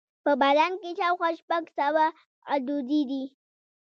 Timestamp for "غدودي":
2.49-3.01